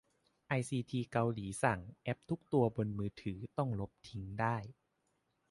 [0.47, 4.55] ไอซีทีเกาหลีใต้สั่ง แอปทุกตัวบนมือถือต้องลบทิ้งได้